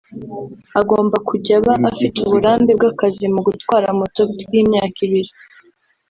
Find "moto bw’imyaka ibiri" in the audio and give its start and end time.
3.99-5.31